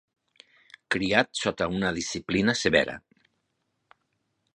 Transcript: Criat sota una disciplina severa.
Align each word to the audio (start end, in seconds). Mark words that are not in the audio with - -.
Criat 0.95 1.29
sota 1.41 1.67
una 1.79 1.91
disciplina 1.97 2.57
severa. 2.63 2.97